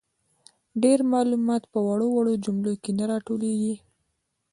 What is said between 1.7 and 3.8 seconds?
په وړو وړو جملو کي نه راټولیږي.